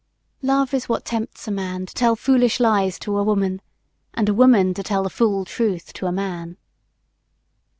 Love 0.41 0.73
is 0.73 0.89
what 0.89 1.05
tempts 1.05 1.47
a 1.47 1.51
man 1.51 1.85
to 1.85 1.93
tell 1.93 2.15
foolish 2.15 2.59
lies 2.59 2.97
to 2.97 3.15
a 3.19 3.23
woman 3.23 3.61
and 4.15 4.27
a 4.27 4.33
woman 4.33 4.73
to 4.73 4.81
tell 4.81 5.03
the 5.03 5.11
fool 5.11 5.45
truth 5.45 5.93
to 5.93 6.07
a 6.07 6.11
man. 6.11 6.57